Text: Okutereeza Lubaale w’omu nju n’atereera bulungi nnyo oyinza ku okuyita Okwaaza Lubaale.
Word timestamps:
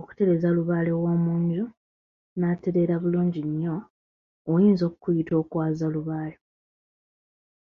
Okutereeza 0.00 0.48
Lubaale 0.56 0.90
w’omu 1.02 1.32
nju 1.42 1.64
n’atereera 2.38 2.94
bulungi 3.02 3.40
nnyo 3.48 3.76
oyinza 4.52 4.86
ku 4.88 4.96
okuyita 5.00 5.32
Okwaaza 5.42 5.86
Lubaale. 5.94 6.36